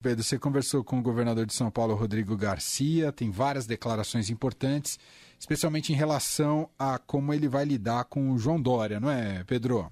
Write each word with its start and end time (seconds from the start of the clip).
Pedro, 0.00 0.22
você 0.22 0.38
conversou 0.38 0.84
com 0.84 1.00
o 1.00 1.02
governador 1.02 1.44
de 1.44 1.52
São 1.52 1.72
Paulo, 1.72 1.92
Rodrigo 1.92 2.36
Garcia, 2.36 3.10
tem 3.10 3.32
várias 3.32 3.66
declarações 3.66 4.30
importantes, 4.30 4.96
especialmente 5.36 5.92
em 5.92 5.96
relação 5.96 6.70
a 6.78 7.00
como 7.00 7.34
ele 7.34 7.48
vai 7.48 7.64
lidar 7.64 8.04
com 8.04 8.30
o 8.30 8.38
João 8.38 8.62
Dória, 8.62 9.00
não 9.00 9.10
é, 9.10 9.42
Pedro? 9.44 9.90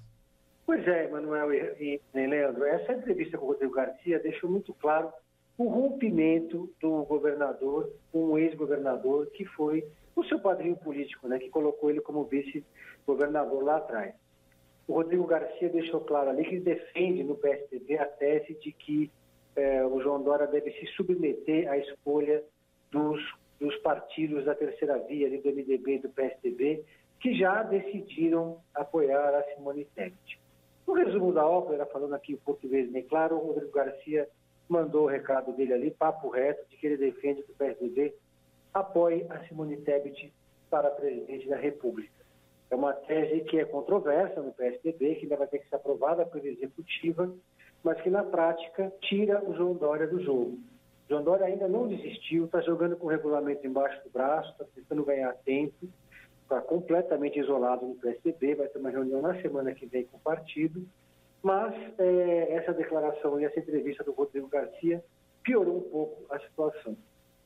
Pois 0.65 0.87
é, 0.87 1.09
Manuel 1.09 1.53
e, 1.53 1.99
Leandro, 2.13 2.63
essa 2.63 2.93
entrevista 2.93 3.37
com 3.37 3.47
o 3.47 3.49
Rodrigo 3.49 3.73
Garcia 3.73 4.17
deixou 4.19 4.49
muito 4.49 4.73
claro 4.75 5.11
o 5.57 5.67
rompimento 5.67 6.71
do 6.79 7.03
governador 7.03 7.91
com 8.09 8.27
o 8.27 8.37
ex-governador, 8.37 9.29
que 9.31 9.43
foi 9.43 9.85
o 10.15 10.23
seu 10.23 10.39
padrinho 10.39 10.77
político, 10.77 11.27
né, 11.27 11.37
que 11.37 11.49
colocou 11.49 11.89
ele 11.89 11.99
como 11.99 12.23
vice-governador 12.23 13.61
lá 13.61 13.75
atrás. 13.75 14.13
O 14.87 14.93
Rodrigo 14.93 15.27
Garcia 15.27 15.67
deixou 15.67 15.99
claro 15.99 16.29
ali 16.29 16.45
que 16.45 16.61
defende 16.61 17.25
no 17.25 17.35
PSDB 17.35 17.97
a 17.97 18.05
tese 18.05 18.57
de 18.61 18.71
que 18.71 19.11
é, 19.57 19.83
o 19.83 19.99
João 20.01 20.21
Dória 20.21 20.45
deve 20.47 20.71
se 20.73 20.85
submeter 20.93 21.69
à 21.69 21.77
escolha 21.77 22.43
dos, 22.91 23.19
dos 23.59 23.75
partidos 23.77 24.45
da 24.45 24.53
terceira 24.53 24.97
via, 24.99 25.29
do 25.29 25.49
MDB 25.49 25.95
e 25.95 25.99
do 25.99 26.09
PSDB, 26.09 26.85
que 27.19 27.35
já 27.37 27.63
decidiram 27.63 28.61
apoiar 28.75 29.33
a 29.33 29.43
Simone 29.55 29.85
Tebet. 29.95 30.39
No 30.87 30.93
resumo 30.93 31.33
da 31.33 31.45
ópera, 31.45 31.85
falando 31.87 32.13
aqui 32.13 32.35
o 32.35 32.37
português 32.37 32.89
bem 32.91 33.03
claro, 33.03 33.35
o 33.35 33.47
Rodrigo 33.47 33.71
Garcia 33.71 34.29
mandou 34.69 35.05
o 35.05 35.07
recado 35.07 35.51
dele 35.53 35.73
ali, 35.73 35.91
papo 35.91 36.29
reto, 36.29 36.63
de 36.69 36.77
que 36.77 36.85
ele 36.85 36.97
defende 36.97 37.41
que 37.41 37.51
o 37.51 37.55
PSDB 37.55 38.13
apoie 38.73 39.25
a 39.29 39.39
Simone 39.47 39.77
Tebet 39.77 40.31
para 40.69 40.91
presidente 40.91 41.49
da 41.49 41.57
República. 41.57 42.15
É 42.69 42.75
uma 42.75 42.93
tese 42.93 43.41
que 43.45 43.59
é 43.59 43.65
controversa 43.65 44.41
no 44.41 44.53
PSDB, 44.53 45.15
que 45.15 45.23
ainda 45.23 45.37
vai 45.37 45.47
ter 45.47 45.59
que 45.59 45.69
ser 45.69 45.77
aprovada 45.77 46.25
pela 46.25 46.47
executiva, 46.47 47.33
mas 47.87 48.01
que 48.01 48.09
na 48.09 48.21
prática 48.21 48.91
tira 48.99 49.41
o 49.49 49.55
João 49.55 49.73
Dória 49.73 50.05
do 50.05 50.21
jogo. 50.21 50.59
O 51.05 51.07
João 51.07 51.23
Dória 51.23 51.45
ainda 51.45 51.69
não 51.69 51.87
desistiu, 51.87 52.43
está 52.43 52.59
jogando 52.59 52.97
com 52.97 53.07
o 53.07 53.09
regulamento 53.09 53.65
embaixo 53.65 54.03
do 54.03 54.09
braço, 54.09 54.51
está 54.51 54.65
tentando 54.75 55.05
ganhar 55.05 55.33
tempo, 55.45 55.87
está 56.43 56.59
completamente 56.59 57.39
isolado 57.39 57.85
no 57.85 57.95
PSDB, 57.95 58.55
vai 58.55 58.67
ter 58.67 58.77
uma 58.77 58.89
reunião 58.89 59.21
na 59.21 59.41
semana 59.41 59.73
que 59.73 59.85
vem 59.85 60.03
com 60.03 60.17
o 60.17 60.19
partido, 60.19 60.85
mas 61.41 61.73
é, 61.97 62.55
essa 62.55 62.73
declaração 62.73 63.39
e 63.39 63.45
essa 63.45 63.57
entrevista 63.57 64.03
do 64.03 64.11
Rodrigo 64.11 64.49
Garcia 64.49 65.01
piorou 65.41 65.77
um 65.77 65.89
pouco 65.89 66.25
a 66.29 66.37
situação. 66.39 66.93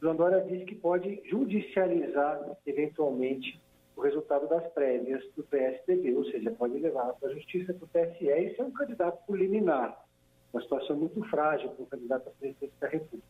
João 0.02 0.16
Dória 0.16 0.42
disse 0.42 0.66
que 0.66 0.74
pode 0.74 1.22
judicializar, 1.30 2.58
eventualmente, 2.66 3.62
o 3.96 4.02
resultado 4.02 4.48
das 4.48 4.66
prévias 4.74 5.24
do 5.36 5.44
PSDB, 5.44 6.16
ou 6.16 6.26
seja, 6.26 6.50
pode 6.50 6.80
levar 6.80 7.14
para 7.14 7.30
a 7.30 7.34
justiça, 7.36 7.76
para 7.76 7.86
o 7.86 7.88
TSE 7.88 8.26
e 8.26 8.56
ser 8.56 8.64
um 8.64 8.72
candidato 8.72 9.24
por 9.28 9.38
liminar 9.38 10.10
uma 10.54 10.62
situação 10.62 10.96
muito 10.96 11.22
frágil 11.30 11.70
para 11.70 11.84
o 11.84 11.88
candidato 11.88 12.28
à 12.28 12.32
presidência 12.32 12.76
da 12.80 12.88
República. 12.88 13.28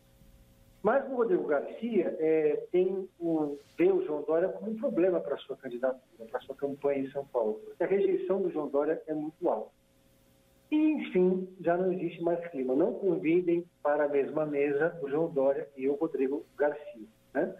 Mas 0.82 1.08
o 1.08 1.14
Rodrigo 1.14 1.46
Garcia 1.46 2.16
é, 2.18 2.66
tem 2.72 3.08
o, 3.20 3.56
vê 3.78 3.92
o 3.92 4.04
João 4.04 4.22
Dória 4.22 4.48
como 4.48 4.72
um 4.72 4.76
problema 4.76 5.20
para 5.20 5.36
a 5.36 5.38
sua 5.38 5.56
candidatura, 5.56 6.26
para 6.28 6.38
a 6.38 6.42
sua 6.42 6.56
campanha 6.56 7.04
em 7.04 7.10
São 7.12 7.24
Paulo, 7.24 7.60
porque 7.64 7.84
a 7.84 7.86
rejeição 7.86 8.42
do 8.42 8.50
João 8.50 8.68
Dória 8.68 9.00
é 9.06 9.14
muito 9.14 9.48
alta. 9.48 9.70
E, 10.72 10.76
enfim, 10.76 11.48
já 11.60 11.76
não 11.76 11.92
existe 11.92 12.22
mais 12.22 12.44
clima. 12.48 12.74
Não 12.74 12.94
convidem 12.94 13.64
para 13.82 14.06
a 14.06 14.08
mesma 14.08 14.46
mesa 14.46 14.98
o 15.02 15.08
João 15.08 15.28
Dória 15.28 15.68
e 15.76 15.86
o 15.86 15.94
Rodrigo 15.94 16.44
Garcia. 16.56 17.06
Né? 17.34 17.54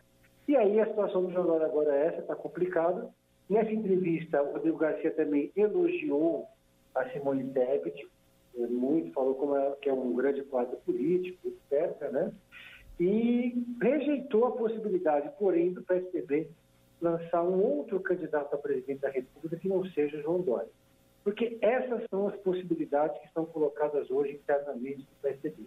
E 0.48 0.56
aí 0.56 0.80
a 0.80 0.86
situação 0.86 1.24
do 1.24 1.30
João 1.30 1.46
Dória 1.46 1.66
agora 1.66 1.94
é 1.94 2.06
essa, 2.06 2.20
está 2.20 2.34
complicada. 2.34 3.08
Nessa 3.48 3.70
entrevista, 3.70 4.42
o 4.42 4.52
Rodrigo 4.52 4.78
Garcia 4.78 5.10
também 5.10 5.52
elogiou 5.54 6.48
a 6.94 7.08
Simone 7.10 7.44
Tebet, 7.52 8.08
muito, 8.54 9.12
falou 9.12 9.34
como 9.34 9.56
é, 9.56 9.76
que 9.80 9.88
é 9.88 9.92
um 9.92 10.14
grande 10.14 10.42
quadro 10.42 10.76
político, 10.78 11.48
etc., 11.48 12.10
né? 12.10 12.32
E 13.00 13.54
rejeitou 13.80 14.46
a 14.46 14.52
possibilidade, 14.52 15.30
porém, 15.38 15.72
do 15.72 15.82
PSDB 15.82 16.48
lançar 17.00 17.42
um 17.42 17.60
outro 17.60 17.98
candidato 18.00 18.54
a 18.54 18.58
presidente 18.58 19.00
da 19.00 19.10
República 19.10 19.56
que 19.56 19.68
não 19.68 19.84
seja 19.86 20.22
João 20.22 20.40
Dória. 20.40 20.68
Porque 21.24 21.58
essas 21.60 22.04
são 22.10 22.28
as 22.28 22.36
possibilidades 22.36 23.18
que 23.20 23.26
estão 23.26 23.44
colocadas 23.44 24.10
hoje 24.10 24.34
internamente 24.34 25.00
no 25.00 25.20
PSDB. 25.20 25.64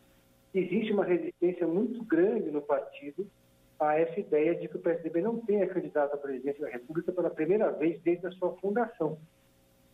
Existe 0.53 0.93
uma 0.93 1.03
resistência 1.03 1.67
muito 1.67 2.03
grande 2.03 2.49
no 2.51 2.61
partido 2.61 3.27
a 3.79 3.99
essa 3.99 4.19
ideia 4.19 4.55
de 4.55 4.67
que 4.67 4.77
o 4.77 4.79
PSDB 4.79 5.21
não 5.21 5.37
tenha 5.37 5.67
candidato 5.67 6.13
à 6.13 6.17
presidência 6.17 6.61
da 6.61 6.71
República 6.71 7.11
pela 7.11 7.29
primeira 7.29 7.71
vez 7.71 8.01
desde 8.01 8.27
a 8.27 8.31
sua 8.31 8.53
fundação. 8.57 9.17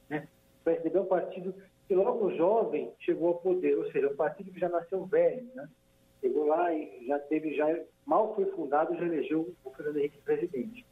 Né? 0.07 0.27
O 0.61 0.63
PSDB 0.63 0.97
é 0.97 1.01
um 1.01 1.05
partido 1.05 1.55
que 1.91 1.95
logo 1.95 2.31
jovem 2.37 2.89
chegou 3.01 3.27
ao 3.27 3.39
poder, 3.39 3.77
ou 3.77 3.91
seja, 3.91 4.07
um 4.07 4.15
partido 4.15 4.49
que 4.49 4.61
já 4.61 4.69
nasceu 4.69 5.05
velho, 5.07 5.45
né? 5.53 5.67
Chegou 6.21 6.45
lá 6.45 6.73
e 6.73 7.05
já 7.05 7.19
teve, 7.19 7.53
já 7.53 7.67
mal 8.05 8.33
foi 8.33 8.45
fundado, 8.51 8.95
já 8.95 9.03
elegeu 9.03 9.53
o 9.61 9.71
Fernando 9.71 9.97
Henrique 9.97 10.21
presidente. 10.21 10.85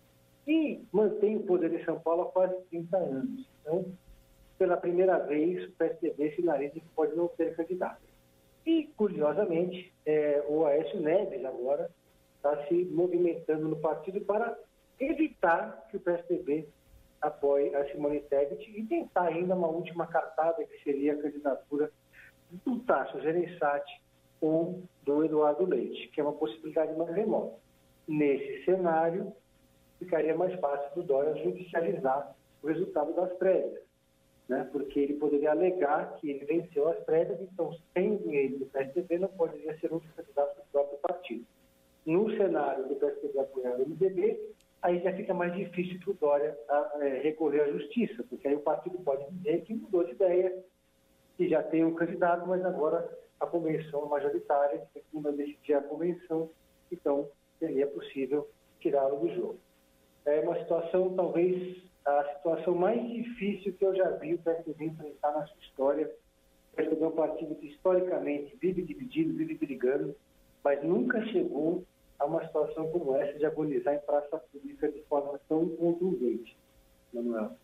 E 0.46 0.84
mantém 0.92 1.38
o 1.38 1.44
poder 1.44 1.72
em 1.74 1.86
São 1.86 1.98
Paulo 2.02 2.24
há 2.24 2.26
quase 2.26 2.62
30 2.70 2.98
anos. 2.98 3.48
Então, 3.62 3.86
pela 4.58 4.76
primeira 4.76 5.20
vez, 5.20 5.70
o 5.70 5.72
PSDB 5.72 6.36
sinaliza 6.36 6.74
que 6.74 6.90
pode 6.94 7.16
não 7.16 7.30
ter 7.30 7.56
candidato. 7.56 8.02
E, 8.66 8.88
curiosamente, 8.98 9.94
é, 10.06 10.44
o 10.50 10.66
Aécio 10.66 11.00
Neves 11.00 11.46
agora 11.46 11.90
está 12.36 12.68
se 12.68 12.74
movimentando 12.92 13.70
no 13.70 13.78
partido 13.78 14.20
para 14.20 14.60
evitar 15.00 15.88
que 15.90 15.96
o 15.96 16.02
PSDB 16.02 16.68
apoie 17.22 17.76
a 17.76 17.90
Simone 17.92 18.22
Tebet 18.22 18.70
e 18.72 18.86
tentar 18.86 19.28
ainda 19.28 19.56
uma 19.56 19.68
última 19.68 20.08
cartada, 20.08 20.64
que 20.64 20.84
seria 20.84 21.14
a 21.14 21.22
candidatura 21.22 21.92
do 22.66 22.80
Tasso 22.80 23.20
Gereissati 23.22 24.02
ou 24.42 24.84
do 25.04 25.24
Eduardo 25.24 25.66
Leite, 25.66 26.08
que 26.10 26.20
é 26.20 26.24
uma 26.24 26.34
possibilidade 26.34 26.98
mais 26.98 27.14
remota. 27.14 27.58
Nesse 28.08 28.64
cenário, 28.66 29.34
ficaria 30.00 30.36
mais 30.36 30.58
fácil 30.60 30.96
do 30.96 31.04
Dória 31.04 31.44
judicializar 31.44 32.36
o 32.64 32.68
resultado 32.68 33.14
das 33.14 33.32
prévias, 33.34 33.84
né? 34.48 34.68
porque 34.72 35.00
ele 35.00 35.14
poderia 35.16 35.52
alegar 35.52 36.16
que 36.16 36.30
ele 36.30 36.46
venceu 36.46 36.88
as 36.88 37.00
prévias, 37.04 37.40
então, 37.42 37.72
sem 37.94 38.18
dinheiro 38.18 38.60
do 38.60 38.66
PSDB, 38.68 39.20
não 39.20 39.28
poderia 39.30 39.78
ser 39.80 39.92
outro 39.94 40.10
candidato 40.16 40.56
do 40.56 40.64
próprio 40.72 40.98
partido. 41.00 41.46
No 42.06 42.30
cenário 42.36 42.88
do 42.88 42.96
PSDB 42.96 43.40
apoiar 43.40 43.76
o 43.76 43.88
MDB, 43.88 44.40
aí 44.82 45.00
já 45.02 45.14
fica 45.14 45.34
mais 45.34 45.54
difícil 45.54 46.00
para 46.00 46.12
o 46.12 46.14
Dória 46.16 46.58
a, 46.70 46.98
é, 47.02 47.22
recorrer 47.22 47.62
à 47.62 47.72
justiça, 47.72 48.24
porque 48.24 48.48
aí 48.48 48.56
o 48.56 48.62
partido 48.62 48.98
pode 49.00 49.30
dizer 49.32 49.62
que 49.64 49.74
mudou 49.74 50.04
de 50.04 50.12
ideia, 50.12 50.64
que 51.38 51.48
já 51.50 51.62
tem 51.64 51.84
um 51.84 51.96
candidato, 51.96 52.48
mas 52.48 52.64
agora 52.66 53.10
a 53.40 53.46
convenção 53.46 54.08
majoritária, 54.08 54.86
que 54.94 55.04
vai 55.20 55.34
decidir 55.34 55.74
a 55.74 55.82
convenção, 55.82 56.50
então 56.92 57.30
seria 57.58 57.88
possível 57.88 58.50
tirá-lo 58.80 59.20
do 59.20 59.36
jogo. 59.36 59.60
É 60.26 60.42
uma 60.42 60.60
situação, 60.60 61.16
talvez, 61.16 61.82
a 62.06 62.36
situação 62.36 62.76
mais 62.76 63.02
difícil 63.08 63.74
que 63.74 63.86
eu 63.86 63.96
já 63.96 64.10
vi 64.12 64.34
o 64.34 64.40
PSDB 64.40 64.86
enfrentar 64.86 65.32
na 65.32 65.46
sua 65.46 65.62
história. 65.62 66.12
O 66.74 66.76
PSDB 66.76 67.04
é 67.04 67.08
um 67.08 67.12
partido 67.12 67.56
que 67.56 67.68
historicamente 67.68 68.56
vive 68.58 68.82
dividido, 68.82 69.34
vive 69.34 69.56
brigando, 69.56 70.16
mas 70.64 70.84
nunca 70.84 71.22
chegou 71.28 71.84
a 72.20 72.26
uma 72.26 72.46
situação 72.46 72.90
como 72.92 73.16
essa 73.16 73.38
de 73.38 73.46
agonizar 73.46 73.96
em 73.96 74.00
praça 74.00 74.38
pública 74.52 74.92
de 74.92 75.02
forma 75.04 75.40
tão 75.48 75.70
contundente, 75.70 76.58
Manuel. 77.14 77.56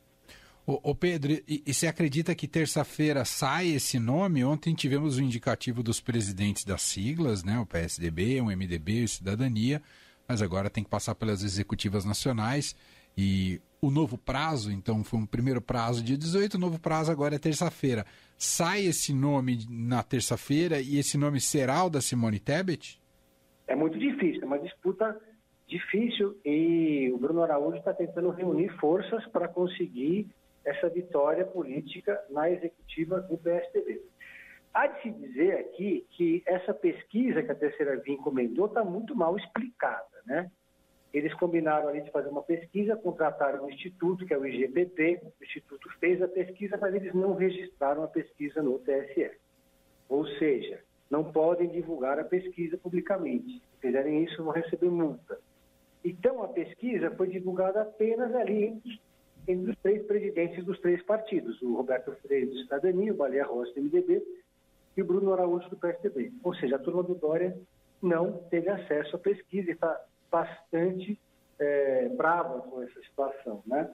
Ô, 0.68 0.96
Pedro, 0.96 1.32
e, 1.32 1.62
e 1.64 1.72
você 1.72 1.86
acredita 1.86 2.34
que 2.34 2.48
terça-feira 2.48 3.24
sai 3.24 3.68
esse 3.68 4.00
nome? 4.00 4.44
Ontem 4.44 4.74
tivemos 4.74 5.18
o 5.18 5.22
indicativo 5.22 5.84
dos 5.84 6.02
presidentes 6.02 6.64
das 6.64 6.82
siglas, 6.82 7.44
né? 7.44 7.60
O 7.60 7.68
PSDB, 7.68 8.42
o 8.42 8.46
MDB, 8.46 9.04
o 9.04 9.08
Cidadania, 9.08 9.80
mas 10.28 10.42
agora 10.42 10.68
tem 10.68 10.84
que 10.84 10.90
passar 10.90 11.14
pelas 11.14 11.44
executivas 11.44 12.04
nacionais 12.04 12.76
e 13.16 13.62
o 13.80 13.92
novo 13.92 14.18
prazo, 14.18 14.72
então 14.72 15.04
foi 15.04 15.20
um 15.20 15.26
primeiro 15.26 15.62
prazo 15.62 16.02
de 16.02 16.18
18, 16.18 16.56
o 16.56 16.60
novo 16.60 16.80
prazo 16.80 17.12
agora 17.12 17.36
é 17.36 17.40
terça-feira. 17.40 18.04
Sai 18.36 18.86
esse 18.86 19.14
nome 19.14 19.66
na 19.70 20.02
terça-feira 20.02 20.82
e 20.82 20.98
esse 20.98 21.16
nome 21.16 21.40
será 21.40 21.84
o 21.84 21.90
da 21.92 22.02
Simone 22.02 22.40
Tebet? 22.40 23.00
É 23.68 23.76
muito 23.76 23.98
difícil, 23.98 24.44
é 24.44 24.46
uma 24.46 24.60
disputa 24.60 25.20
difícil 25.68 26.38
e 26.46 27.12
o 27.14 27.18
Bruno 27.18 27.42
Araújo 27.42 27.78
está 27.78 27.94
tentando 27.94 28.30
reunir 28.30 28.70
forças 28.80 29.26
para 29.28 29.48
conseguir 29.48 30.28
essa 30.64 30.90
vitória 30.90 31.46
política 31.46 32.24
na 32.30 32.50
executiva 32.50 33.22
do 33.22 33.38
PSDB. 33.38 34.02
Há 34.74 34.88
de 34.88 35.02
se 35.04 35.12
dizer 35.12 35.60
aqui 35.60 36.06
que 36.12 36.44
essa 36.46 36.74
pesquisa 36.74 37.42
que 37.42 37.52
a 37.52 37.56
terceira 37.56 37.98
via 37.98 38.14
encomendou 38.14 38.66
está 38.66 38.84
muito 38.84 39.16
mal 39.16 39.38
explicada, 39.38 40.22
né? 40.26 40.52
Eles 41.14 41.34
combinaram 41.36 41.88
ali 41.88 42.02
de 42.02 42.12
fazer 42.12 42.28
uma 42.28 42.44
pesquisa, 42.44 42.98
contrataram 42.98 43.64
um 43.64 43.70
instituto, 43.70 44.26
que 44.26 44.34
é 44.34 44.38
o 44.38 44.46
IGPP, 44.46 45.22
o 45.24 45.44
instituto 45.44 45.90
fez 45.98 46.22
a 46.22 46.28
pesquisa, 46.28 46.76
mas 46.76 46.94
eles 46.94 47.14
não 47.14 47.36
registraram 47.36 48.04
a 48.04 48.08
pesquisa 48.08 48.62
no 48.62 48.78
TSE. 48.80 49.32
Ou 50.10 50.28
seja, 50.28 50.84
não 51.10 51.32
podem 51.32 51.70
divulgar 51.70 52.20
a 52.20 52.24
pesquisa 52.24 52.78
publicamente. 52.78 53.60
Se 53.60 53.82
fizerem 53.82 54.24
isso, 54.24 54.44
vão 54.44 54.54
receber 54.54 54.90
multa. 54.90 55.40
Então, 56.04 56.44
a 56.44 56.48
pesquisa 56.48 57.12
foi 57.12 57.28
divulgada 57.28 57.82
apenas 57.82 58.34
ali 58.36 58.66
entre, 58.66 59.02
entre 59.48 59.72
os 59.72 59.78
três 59.80 60.06
presidentes 60.06 60.64
dos 60.64 60.80
três 60.80 61.02
partidos, 61.04 61.62
o 61.62 61.76
Roberto 61.76 62.12
Freire 62.22 62.48
do 62.48 62.58
Cidadania, 62.60 63.14
o 63.14 63.18
Baleia 63.18 63.46
Rossi 63.46 63.74
do 63.74 63.82
MDB 63.82 64.24
e 64.96 65.02
o 65.02 65.06
Bruno 65.06 65.34
Araújo 65.34 65.70
do 65.70 65.78
PSDB. 65.78 66.32
Ou 66.44 66.54
seja, 66.56 66.76
a 66.76 66.80
turma 66.80 67.04
do 67.04 67.16
Dória 67.16 67.58
não 68.02 68.34
teve 68.50 68.70
acesso 68.70 69.16
à 69.16 69.20
pesquisa 69.20 69.70
e 69.70 69.74
está 69.74 70.00
bastante 70.32 71.20
é, 71.60 72.10
brava 72.10 72.62
com 72.62 72.82
essa 72.82 73.02
situação, 73.02 73.64
né? 73.66 73.90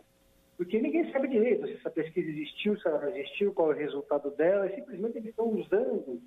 Porque 0.57 0.79
ninguém 0.79 1.11
sabe 1.11 1.27
direito 1.27 1.65
se 1.65 1.73
essa 1.73 1.89
pesquisa 1.89 2.29
existiu, 2.29 2.77
se 2.77 2.87
ela 2.87 3.01
não 3.01 3.09
existiu, 3.09 3.53
qual 3.53 3.71
é 3.71 3.75
o 3.75 3.77
resultado 3.77 4.29
dela, 4.31 4.67
e 4.67 4.75
simplesmente 4.75 5.17
eles 5.17 5.29
estão 5.29 5.47
usando, 5.47 6.21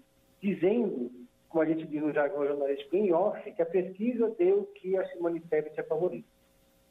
dizendo, 0.45 1.11
como 1.49 1.63
a 1.63 1.67
gente 1.67 1.87
diz 1.87 2.03
no 2.03 2.13
jargão 2.13 2.47
jornalístico, 2.47 2.95
em 2.97 3.13
off, 3.13 3.51
que 3.51 3.63
a 3.63 3.67
pesquisa 3.67 4.29
deu 4.39 4.65
que 4.75 4.95
a 4.97 5.07
Simone 5.09 5.41
Tebet 5.41 5.81
é 5.81 5.83
favorita. 5.83 6.29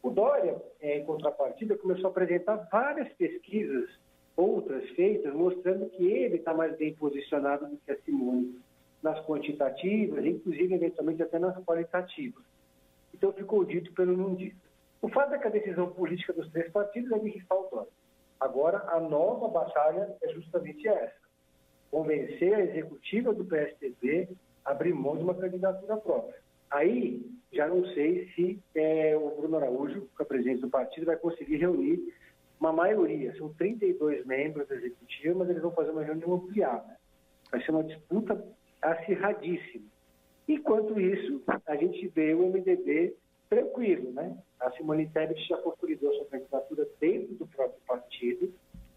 O 0.01 0.09
Dória, 0.09 0.59
é, 0.81 0.97
em 0.97 1.05
contrapartida, 1.05 1.77
começou 1.77 2.07
a 2.07 2.09
apresentar 2.09 2.67
várias 2.71 3.07
pesquisas, 3.13 3.89
outras 4.35 4.89
feitas, 4.91 5.33
mostrando 5.33 5.87
que 5.91 6.03
ele 6.03 6.37
está 6.37 6.53
mais 6.53 6.75
bem 6.77 6.95
posicionado 6.95 7.67
do 7.67 7.77
que 7.77 7.91
a 7.91 8.01
Simone 8.01 8.59
nas 9.03 9.23
quantitativas, 9.25 10.25
inclusive, 10.25 10.73
eventualmente, 10.73 11.21
até 11.21 11.37
nas 11.37 11.55
qualitativas. 11.63 12.43
Então, 13.13 13.31
ficou 13.33 13.63
dito 13.63 13.93
pelo 13.93 14.17
não 14.17 14.33
dito. 14.33 14.57
O 15.01 15.09
fato 15.09 15.35
é 15.35 15.37
que 15.37 15.47
a 15.47 15.51
decisão 15.51 15.91
política 15.91 16.33
dos 16.33 16.49
três 16.51 16.71
partidos 16.71 17.11
é 17.11 17.19
de 17.19 17.29
riscar 17.29 17.59
o 17.59 17.69
Dória. 17.69 17.91
Agora, 18.39 18.83
a 18.89 18.99
nova 18.99 19.47
batalha 19.47 20.15
é 20.21 20.29
justamente 20.29 20.87
essa. 20.87 21.22
Convencer 21.93 22.55
a 22.55 22.63
executiva 22.63 23.31
do 23.31 23.45
PSDB 23.45 24.27
a 24.65 24.71
abrir 24.71 24.95
mão 24.95 25.15
de 25.15 25.23
uma 25.23 25.35
candidatura 25.35 25.95
própria. 25.95 26.41
Aí, 26.71 27.23
já 27.51 27.67
não 27.67 27.85
sei 27.93 28.29
se 28.33 28.59
é, 28.73 29.15
o 29.15 29.29
Bruno 29.37 29.57
Araújo, 29.57 30.09
que 30.17 30.23
é 30.23 30.25
presidente 30.25 30.61
do 30.61 30.71
partido, 30.71 31.05
vai 31.05 31.17
conseguir 31.17 31.57
reunir 31.57 32.01
uma 32.59 32.73
maioria. 32.73 33.35
São 33.37 33.53
32 33.53 34.25
membros 34.25 34.67
da 34.67 34.73
executiva, 34.73 35.37
mas 35.37 35.51
eles 35.51 35.61
vão 35.61 35.69
fazer 35.69 35.91
uma 35.91 36.03
reunião 36.03 36.33
ampliada. 36.33 36.97
Vai 37.51 37.63
ser 37.63 37.69
uma 37.69 37.83
disputa 37.83 38.43
acirradíssima. 38.81 39.85
Enquanto 40.47 40.99
isso, 40.99 41.43
a 41.67 41.75
gente 41.75 42.07
vê 42.07 42.33
o 42.33 42.47
MDB 42.47 43.15
tranquilo, 43.51 44.11
né? 44.13 44.35
A 44.59 44.71
Simone 44.71 45.07
Tebet 45.09 45.47
já 45.47 45.57
consolidou 45.57 46.11
sua 46.15 46.25
candidatura 46.25 46.87
dentro 46.99 47.35
do 47.35 47.45
próprio 47.45 47.79
partido, 47.85 48.51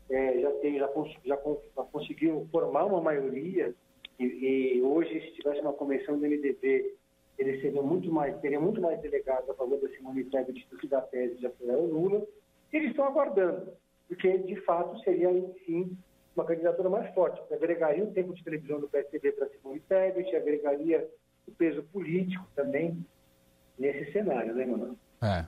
é, 0.08 0.40
já, 0.40 0.50
tem, 0.52 0.78
já, 0.78 0.86
já, 0.86 1.36
já, 1.76 1.82
conseguiu 2.16 2.48
formar 2.50 2.86
uma 2.86 3.00
maioria 3.00 3.74
e, 4.18 4.24
e, 4.24 4.82
hoje, 4.82 5.20
se 5.20 5.32
tivesse 5.32 5.60
uma 5.60 5.74
convenção 5.74 6.18
do 6.18 6.26
MDB, 6.26 6.94
eles 7.38 7.60
seriam 7.60 7.84
muito 7.84 8.10
mais, 8.10 8.38
teriam 8.40 8.62
muito 8.62 8.80
mais 8.80 8.98
delegados 9.02 9.48
a 9.50 9.54
favor 9.54 9.78
da 9.78 9.88
Simone 9.90 10.24
Tebet 10.24 10.66
do 10.70 10.78
que 10.78 10.88
da 10.88 11.02
tese 11.02 11.36
de 11.36 11.46
apoiar 11.46 11.76
o 11.76 11.86
Lula. 11.86 12.26
Eles 12.72 12.90
estão 12.90 13.04
aguardando, 13.04 13.72
porque 14.08 14.38
de 14.38 14.56
fato 14.62 14.98
seria, 15.00 15.30
enfim, 15.30 15.96
uma 16.34 16.46
candidatura 16.46 16.88
mais 16.88 17.14
forte, 17.14 17.40
agregaria 17.52 18.04
o 18.04 18.12
tempo 18.12 18.34
de 18.34 18.42
televisão 18.42 18.80
do 18.80 18.88
PSDB 18.88 19.32
para 19.32 19.48
Simone 19.48 19.80
Tebet, 19.80 20.34
agregaria 20.34 21.06
o 21.46 21.52
peso 21.52 21.82
político 21.92 22.46
também 22.56 23.04
nesse 23.78 24.10
cenário, 24.12 24.54
né, 24.54 24.64
Manuel? 24.64 24.96
É. 25.22 25.44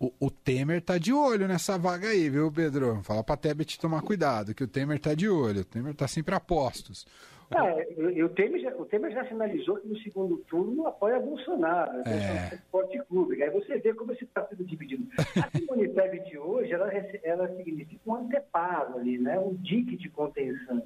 O, 0.00 0.10
o, 0.18 0.30
Temer 0.30 0.80
tá 0.80 0.96
de 0.96 1.12
olho 1.12 1.46
nessa 1.46 1.76
vaga 1.76 2.08
aí, 2.08 2.30
viu, 2.30 2.50
Pedro? 2.50 3.02
Fala 3.02 3.22
pra 3.22 3.36
Tebet 3.36 3.78
tomar 3.78 4.00
cuidado, 4.00 4.54
que 4.54 4.64
o 4.64 4.66
Temer 4.66 4.98
tá 4.98 5.12
de 5.12 5.28
olho. 5.28 5.60
O 5.60 5.64
Temer 5.64 5.94
tá 5.94 6.08
sempre 6.08 6.34
a 6.34 6.40
postos. 6.40 7.06
É, 7.50 8.22
o 8.24 8.28
Temer, 8.30 8.62
já, 8.62 8.74
o 8.76 8.86
Temer 8.86 9.12
já 9.12 9.28
sinalizou 9.28 9.76
que 9.76 9.88
no 9.88 9.98
segundo 9.98 10.38
turno 10.48 10.86
apoia 10.86 11.20
Bolsonaro, 11.20 11.98
né? 11.98 12.48
é. 12.52 12.54
Esporte 12.54 12.98
Clube. 13.08 13.42
Aí 13.42 13.50
você 13.50 13.76
vê 13.78 13.92
como 13.92 14.12
esse 14.12 14.24
está 14.24 14.46
sendo 14.46 14.64
dividido. 14.64 15.06
A 15.18 15.50
Simone 15.50 15.88
Tebet 15.88 16.30
de 16.30 16.38
hoje, 16.38 16.72
ela, 16.72 16.90
ela 17.22 17.54
significa 17.56 18.00
um 18.06 18.14
anteparo 18.14 18.96
ali, 18.96 19.18
né? 19.18 19.38
um 19.38 19.52
dique 19.54 19.96
de 19.96 20.08
contenção 20.08 20.82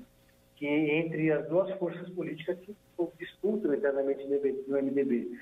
que 0.57 0.67
entre 0.67 1.31
as 1.31 1.47
duas 1.49 1.71
forças 1.79 2.09
políticas 2.11 2.59
que 2.61 2.75
disputam 3.21 3.73
internamente 3.75 4.25
no 4.27 4.83
MDB 4.83 5.39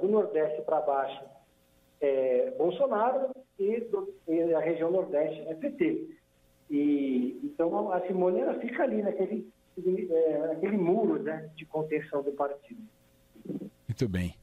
do 0.00 0.08
Nordeste 0.08 0.62
para 0.62 0.80
baixo 0.80 1.20
é, 1.20 1.35
Bolsonaro 2.66 3.30
e, 3.58 3.80
do, 3.80 4.12
e, 4.26 4.54
a 4.54 4.60
região 4.60 4.90
Nordeste 4.90 5.40
é 5.42 5.54
PT. 5.54 6.08
E, 6.70 7.40
então 7.44 7.92
a 7.92 8.00
Simone 8.06 8.40
ela 8.40 8.58
fica 8.58 8.82
ali 8.82 9.02
naquele, 9.02 9.48
é, 9.78 10.46
naquele 10.48 10.76
muro 10.76 11.22
né, 11.22 11.48
de 11.54 11.64
contenção 11.64 12.22
do 12.22 12.32
partido. 12.32 12.82
Muito 13.88 14.08
bem. 14.08 14.34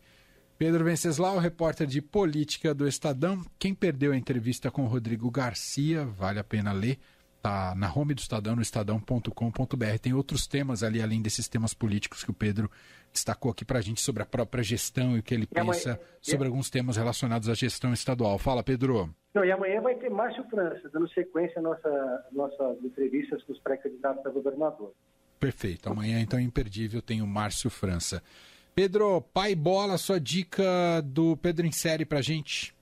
Pedro 0.57 0.85
Venceslau, 0.85 1.37
repórter 1.37 1.85
de 1.85 2.01
política 2.01 2.73
do 2.73 2.87
Estadão. 2.87 3.41
Quem 3.59 3.75
perdeu 3.75 4.13
a 4.13 4.17
entrevista 4.17 4.71
com 4.71 4.85
Rodrigo 4.85 5.29
Garcia, 5.29 6.05
vale 6.05 6.39
a 6.39 6.43
pena 6.43 6.71
ler. 6.71 6.97
Está 7.44 7.75
na 7.75 7.94
home 7.94 8.13
do 8.13 8.19
Estadão, 8.19 8.56
no 8.56 8.62
estadão.com.br. 8.62 10.00
Tem 10.01 10.13
outros 10.13 10.48
temas 10.48 10.81
ali, 10.81 11.01
além 11.01 11.22
desses 11.22 11.45
temas 11.45 11.74
políticos 11.74 12.24
que 12.24 12.31
o 12.31 12.34
Pedro 12.34 12.72
destacou 13.12 13.51
aqui 13.51 13.66
para 13.66 13.80
a 13.80 13.81
gente 13.81 14.00
sobre 14.00 14.24
a 14.24 14.25
própria 14.25 14.63
gestão 14.63 15.18
e 15.18 15.19
o 15.19 15.24
que 15.24 15.34
ele 15.34 15.45
pensa 15.45 16.00
sobre 16.22 16.48
alguns 16.48 16.69
temas 16.69 16.95
relacionados 16.95 17.50
à 17.50 17.54
gestão 17.54 17.92
estadual. 17.92 18.40
Fala, 18.40 18.63
Pedro. 18.63 19.13
Não, 19.34 19.44
e 19.44 19.51
amanhã 19.51 19.81
vai 19.81 19.94
ter 19.95 20.10
Márcio 20.10 20.42
França, 20.50 20.90
dando 20.94 21.10
sequência 21.10 21.60
à 21.60 21.62
nossa, 21.62 22.25
nossa 22.31 22.78
entrevistas 22.81 23.44
com 23.44 23.51
os 23.51 23.60
pré-candidatos 23.60 24.25
a 24.25 24.30
governador. 24.30 24.94
Perfeito. 25.38 25.90
Amanhã, 25.90 26.22
então, 26.22 26.40
imperdível, 26.40 27.01
tem 27.01 27.22
o 27.22 27.28
Márcio 27.28 27.69
França. 27.69 28.24
Pedro, 28.74 29.19
pai 29.19 29.54
bola, 29.54 29.98
sua 29.98 30.18
dica 30.18 30.63
do 31.04 31.36
Pedro 31.36 31.68
em 31.68 31.74
série 31.74 32.06
para 32.06 32.22
gente. 32.22 32.74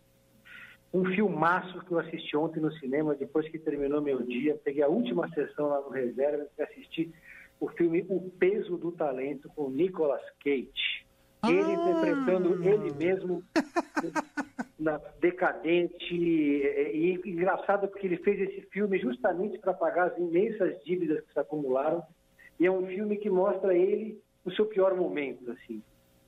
Um 0.94 1.06
filmaço 1.06 1.80
que 1.86 1.92
eu 1.92 2.00
assisti 2.00 2.36
ontem 2.36 2.60
no 2.60 2.72
cinema, 2.74 3.16
depois 3.16 3.48
que 3.50 3.58
terminou 3.58 4.02
meu 4.02 4.22
dia. 4.24 4.60
Peguei 4.64 4.84
a 4.84 4.90
última 4.90 5.30
sessão 5.30 5.70
lá 5.70 5.80
no 5.82 5.90
Reserva 5.90 6.46
e 6.58 6.62
assisti 6.62 7.12
o 7.60 7.70
filme 7.70 8.06
O 8.10 8.30
Peso 8.32 8.78
do 8.78 8.92
Talento 8.92 9.50
com 9.56 9.70
Nicolas 9.70 10.24
Cage. 10.44 11.06
Ele 11.48 11.62
ah. 11.62 11.74
interpretando 11.74 12.64
ele 12.64 12.94
mesmo 12.94 13.44
na 14.82 15.00
decadente 15.20 16.16
e, 16.16 17.20
e 17.24 17.30
engraçado 17.30 17.88
porque 17.88 18.08
ele 18.08 18.18
fez 18.18 18.42
esse 18.42 18.62
filme 18.70 18.98
justamente 18.98 19.60
para 19.60 19.74
pagar 19.74 20.08
as 20.08 20.18
imensas 20.18 20.84
dívidas 20.84 21.24
que 21.24 21.32
se 21.32 21.40
acumularam 21.40 22.04
e 22.60 22.66
é 22.66 22.72
um 22.72 22.86
filme 22.88 23.18
que 23.18 23.30
mostra 23.30 23.76
ele 23.76 24.20
no 24.44 24.52
seu 24.54 24.66
pior 24.66 24.96
momento 24.96 25.52
assim 25.52 25.84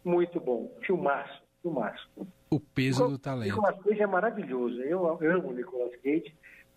muito 0.06 0.40
bom 0.40 0.72
filmaço 0.86 1.42
filmaço 1.64 2.08
o 2.56 2.60
peso 2.60 3.08
do 3.08 3.18
talento 3.18 3.56
Nicolas 3.56 3.82
Cage 3.82 4.02
é 4.02 4.08
maravilhoso 4.08 4.82
eu 4.82 5.06
amo 5.08 5.50
o 5.50 5.54
Nicolas 5.54 5.96
Cage 5.98 6.34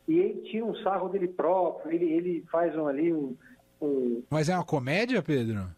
e 0.08 0.18
ele 0.18 0.42
tira 0.42 0.64
um 0.64 0.74
sarro 0.76 1.08
dele 1.08 1.28
próprio 1.28 1.92
ele 1.92 2.12
ele 2.12 2.44
faz 2.50 2.76
um, 2.76 2.86
ali 2.86 3.12
um 3.12 3.36
mas 4.30 4.48
é 4.48 4.54
uma 4.54 4.64
comédia, 4.64 5.22
Pedro? 5.22 5.68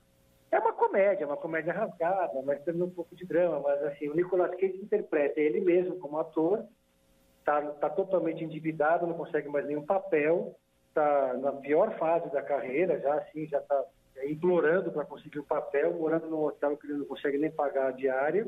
É 0.51 0.59
uma 0.59 0.73
comédia, 0.73 1.27
uma 1.27 1.37
comédia 1.37 1.73
rasgada, 1.73 2.41
mas 2.45 2.63
também 2.63 2.83
um 2.83 2.91
pouco 2.91 3.15
de 3.15 3.27
drama. 3.27 3.61
Mas 3.61 3.83
assim, 3.85 4.09
o 4.09 4.15
Nicolas 4.15 4.51
Cage 4.53 4.79
interpreta 4.81 5.41
ele 5.41 5.61
mesmo 5.61 5.97
como 5.99 6.19
ator, 6.19 6.65
está 7.41 7.61
tá 7.61 7.91
totalmente 7.91 8.43
endividado, 8.43 9.07
não 9.07 9.15
consegue 9.15 9.49
mais 9.49 9.67
nenhum 9.67 9.85
papel, 9.85 10.57
está 10.89 11.35
na 11.35 11.53
pior 11.53 11.99
fase 11.99 12.31
da 12.33 12.41
carreira, 12.41 12.99
já 13.01 13.15
assim, 13.15 13.47
já 13.47 13.59
está 13.59 13.85
implorando 14.25 14.91
para 14.91 15.05
conseguir 15.05 15.39
o 15.39 15.43
um 15.43 15.47
papel, 15.47 15.95
morando 15.95 16.29
num 16.29 16.45
hotel 16.45 16.77
que 16.77 16.87
ele 16.87 16.99
não 16.99 17.07
consegue 17.07 17.39
nem 17.39 17.51
pagar 17.51 17.89
a 17.89 17.93
diária. 17.93 18.47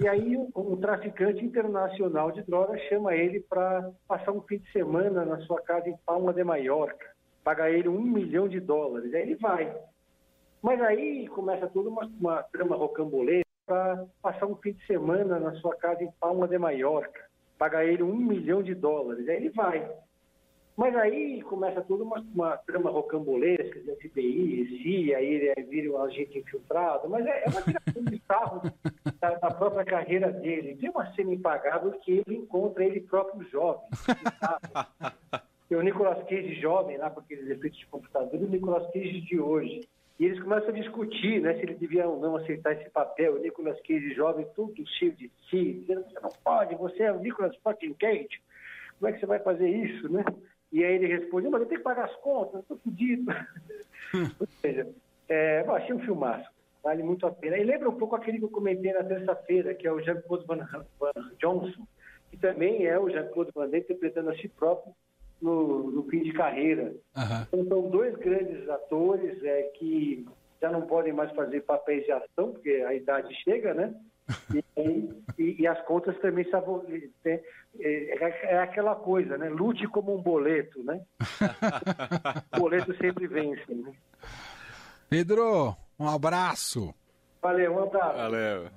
E 0.00 0.08
aí 0.08 0.36
um, 0.36 0.76
traficante 0.76 1.44
internacional 1.44 2.30
de 2.30 2.42
drogas 2.42 2.80
chama 2.82 3.14
ele 3.14 3.40
para 3.40 3.90
passar 4.06 4.32
um 4.32 4.42
fim 4.42 4.58
de 4.58 4.70
semana 4.72 5.24
na 5.24 5.38
sua 5.40 5.60
casa 5.62 5.88
em 5.88 5.96
Palma 6.04 6.32
de 6.32 6.44
Maiorca 6.44 7.16
pagar 7.46 7.70
ele 7.70 7.88
um 7.88 8.02
milhão 8.02 8.48
de 8.48 8.58
dólares. 8.58 9.14
Aí 9.14 9.22
ele 9.22 9.36
vai. 9.36 9.72
Mas 10.60 10.82
aí 10.82 11.28
começa 11.28 11.68
toda 11.68 11.88
uma, 11.88 12.04
uma 12.18 12.42
trama 12.42 12.74
rocambolesca 12.74 13.46
para 13.64 14.04
passar 14.20 14.46
um 14.46 14.56
fim 14.56 14.72
de 14.72 14.84
semana 14.84 15.38
na 15.38 15.54
sua 15.60 15.76
casa 15.76 16.02
em 16.02 16.10
Palma 16.18 16.48
de 16.48 16.58
Maiorca. 16.58 17.24
Pagar 17.56 17.84
ele 17.84 18.02
um 18.02 18.16
milhão 18.16 18.64
de 18.64 18.74
dólares. 18.74 19.28
Aí 19.28 19.36
ele 19.36 19.50
vai. 19.50 19.88
Mas 20.76 20.94
aí 20.94 21.40
começa 21.42 21.80
toda 21.80 22.04
uma, 22.04 22.22
uma 22.34 22.56
trama 22.58 22.90
rocambolesca 22.90 23.80
de 23.80 23.96
FBI, 23.96 24.82
CIA, 24.82 25.16
aí 25.16 25.26
ele 25.26 25.62
vira 25.62 25.90
um 25.90 26.02
agente 26.02 26.38
infiltrado, 26.38 27.08
mas 27.08 27.24
é, 27.24 27.44
é 27.44 27.48
uma 27.48 27.62
tiração 27.62 28.04
de 28.04 28.22
sarro 28.28 28.60
da, 29.18 29.34
da, 29.36 29.50
própria 29.52 29.86
carreira 29.86 30.30
dele. 30.30 30.76
Tem 30.76 30.90
uma 30.90 31.10
cena 31.14 31.32
impagável 31.32 31.92
que 31.92 32.22
ele 32.26 32.36
encontra 32.36 32.84
ele 32.84 33.00
próprio 33.00 33.42
jovem. 33.48 33.88
Tem 35.66 35.78
o 35.78 35.82
Nicolas 35.82 36.22
Cage 36.28 36.60
jovem 36.60 36.98
lá 36.98 37.10
com 37.10 37.20
aqueles 37.20 37.48
efeitos 37.48 37.78
de 37.78 37.86
computador 37.86 38.40
e 38.40 38.44
o 38.44 38.48
Nicolas 38.48 38.86
Cage 38.92 39.20
de 39.22 39.40
hoje. 39.40 39.80
E 40.20 40.24
eles 40.24 40.40
começam 40.40 40.68
a 40.68 40.72
discutir 40.72 41.40
né, 41.40 41.54
se 41.54 41.62
ele 41.62 41.74
devia 41.74 42.06
ou 42.06 42.20
não 42.20 42.36
aceitar 42.36 42.72
esse 42.72 42.88
papel. 42.90 43.34
O 43.34 43.38
Nicolas 43.38 43.80
Cage 43.80 44.14
jovem, 44.14 44.46
tudo 44.54 44.86
cheio 44.98 45.12
de 45.12 45.30
si, 45.50 45.72
dizendo 45.72 46.04
você 46.04 46.20
não 46.20 46.30
pode, 46.44 46.74
você 46.76 47.02
é 47.04 47.12
o 47.12 47.18
Nicolas 47.18 47.56
fucking 47.56 47.94
Cage. 47.94 48.40
Como 48.98 49.08
é 49.08 49.12
que 49.12 49.20
você 49.20 49.26
vai 49.26 49.38
fazer 49.40 49.68
isso, 49.68 50.10
né? 50.10 50.24
E 50.72 50.84
aí 50.84 50.94
ele 50.94 51.06
responde, 51.06 51.48
mas 51.48 51.62
eu 51.62 51.66
tenho 51.68 51.80
que 51.80 51.84
pagar 51.84 52.06
as 52.06 52.16
contas, 52.16 52.60
estou 52.60 52.78
fodido. 52.78 53.32
ou 54.40 54.46
seja, 54.60 54.88
é, 55.28 55.62
eu 55.66 55.74
achei 55.74 55.94
um 55.94 56.00
filmaço, 56.00 56.48
vale 56.82 57.02
muito 57.02 57.26
a 57.26 57.30
pena. 57.30 57.56
E 57.56 57.64
lembra 57.64 57.88
um 57.88 57.96
pouco 57.96 58.16
aquele 58.16 58.38
que 58.38 58.44
eu 58.44 58.50
comentei 58.50 58.92
na 58.92 59.04
terça-feira, 59.04 59.74
que 59.74 59.86
é 59.86 59.92
o 59.92 60.00
Jean-Claude 60.00 60.46
Van, 60.46 60.66
Van 60.98 61.12
Johnson, 61.38 61.86
que 62.30 62.36
também 62.36 62.86
é 62.86 62.98
o 62.98 63.08
Jean-Claude 63.08 63.52
Van 63.54 63.64
Damme 63.66 63.78
interpretando 63.78 64.30
a 64.30 64.36
si 64.36 64.48
próprio 64.48 64.92
no, 65.40 65.90
no 65.90 66.02
fim 66.04 66.22
de 66.22 66.32
carreira. 66.32 66.94
Aham. 67.16 67.46
Então, 67.52 67.66
são 67.68 67.90
dois 67.90 68.14
grandes 68.16 68.68
atores 68.68 69.42
é, 69.44 69.62
que 69.78 70.26
já 70.60 70.70
não 70.70 70.82
podem 70.82 71.12
mais 71.12 71.30
fazer 71.32 71.62
papéis 71.62 72.04
de 72.04 72.12
ação, 72.12 72.52
porque 72.52 72.70
a 72.86 72.94
idade 72.94 73.34
chega, 73.42 73.74
né? 73.74 73.94
E, 74.52 74.64
e- 75.38 75.56
e 75.62 75.66
as 75.66 75.80
contas 75.86 76.18
também 76.20 76.44
se 76.44 76.54
avo- 76.56 76.84
é, 77.24 77.40
é, 77.78 78.54
é 78.54 78.58
aquela 78.58 78.94
coisa, 78.96 79.36
né? 79.38 79.48
Lute 79.48 79.86
como 79.86 80.16
um 80.16 80.22
boleto, 80.22 80.82
né? 80.82 81.00
o 82.56 82.60
boleto 82.60 82.96
sempre 82.96 83.26
vence. 83.26 83.72
Né? 83.72 83.92
Pedro, 85.08 85.76
um 85.98 86.08
abraço. 86.08 86.94
Valeu, 87.40 87.74
um 87.74 87.82
abraço. 87.84 88.16
Valeu. 88.16 88.68